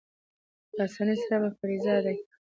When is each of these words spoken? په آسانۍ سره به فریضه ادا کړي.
په 0.71 0.77
آسانۍ 0.85 1.15
سره 1.23 1.35
به 1.41 1.49
فریضه 1.59 1.91
ادا 1.99 2.11
کړي. 2.17 2.21